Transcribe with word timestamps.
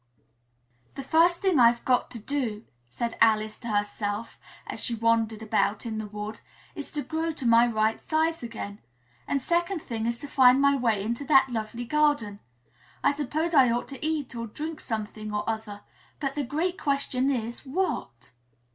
"]"The 0.95 1.03
first 1.03 1.43
thing 1.43 1.59
I've 1.59 1.85
got 1.85 2.09
to 2.09 2.17
do," 2.17 2.65
said 2.89 3.15
Alice 3.21 3.59
to 3.59 3.67
herself, 3.67 4.39
as 4.65 4.79
she 4.83 4.95
wandered 4.95 5.43
about 5.43 5.85
in 5.85 5.99
the 5.99 6.07
wood, 6.07 6.41
"is 6.73 6.91
to 6.93 7.03
grow 7.03 7.31
to 7.33 7.45
my 7.45 7.67
right 7.67 8.01
size 8.01 8.41
again; 8.41 8.79
and 9.27 9.39
the 9.39 9.43
second 9.43 9.83
thing 9.83 10.07
is 10.07 10.17
to 10.21 10.27
find 10.27 10.59
my 10.59 10.75
way 10.75 11.03
into 11.03 11.23
that 11.25 11.51
lovely 11.51 11.85
garden. 11.85 12.39
I 13.03 13.11
suppose 13.13 13.53
I 13.53 13.69
ought 13.69 13.89
to 13.89 14.03
eat 14.03 14.33
or 14.35 14.47
drink 14.47 14.79
something 14.81 15.31
or 15.31 15.47
other, 15.47 15.81
but 16.19 16.33
the 16.33 16.43
great 16.45 16.79
question 16.81 17.29
is 17.29 17.63
'What?'" 17.63 18.31